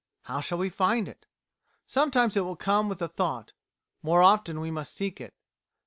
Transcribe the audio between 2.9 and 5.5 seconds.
the thought; more often we must seek it.